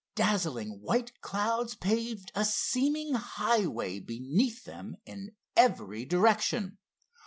Dazzling 0.15 0.81
white 0.81 1.21
clouds 1.21 1.75
paved 1.75 2.31
a 2.33 2.43
seeming 2.43 3.13
highway 3.13 3.99
beneath 3.99 4.63
them 4.63 4.97
in 5.05 5.35
every 5.55 6.05
direction. 6.05 6.79